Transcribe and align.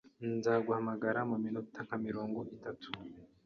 Nzaguhamagara 0.37 1.19
mu 1.29 1.35
minota 1.43 1.79
nka 1.85 1.97
mirongo 2.05 2.39
itatu 2.55 2.89